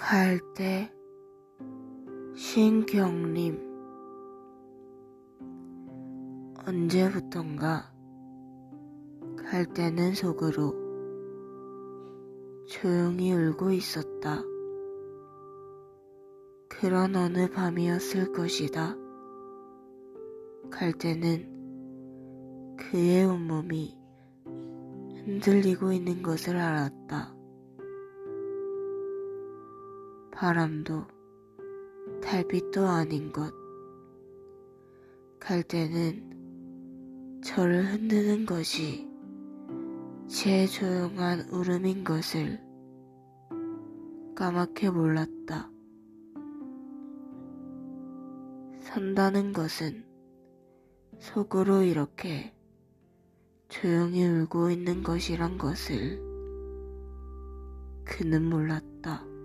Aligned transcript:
갈대 0.00 0.92
신경림 2.36 3.58
언제부턴가 6.64 7.92
갈대는 9.44 10.14
속으로 10.14 10.72
조용히 12.68 13.34
울고 13.34 13.72
있었다. 13.72 14.40
그런 16.68 17.16
어느 17.16 17.50
밤이었을 17.50 18.32
것이다. 18.32 18.94
갈대는 20.70 22.76
그의 22.78 23.24
온몸이 23.24 23.98
흔들리고 25.24 25.92
있는 25.92 26.22
것을 26.22 26.56
알았다. 26.56 27.37
바람도 30.38 31.04
달빛도 32.22 32.86
아닌 32.86 33.32
것. 33.32 33.52
갈대는 35.40 37.40
저를 37.42 37.84
흔드는 37.84 38.46
것이 38.46 39.10
제 40.28 40.68
조용한 40.68 41.48
울음인 41.50 42.04
것을 42.04 42.60
까맣게 44.36 44.90
몰랐다. 44.90 45.72
산다는 48.82 49.52
것은 49.52 50.04
속으로 51.18 51.82
이렇게 51.82 52.54
조용히 53.68 54.24
울고 54.24 54.70
있는 54.70 55.02
것이란 55.02 55.58
것을 55.58 56.20
그는 58.04 58.48
몰랐다. 58.48 59.37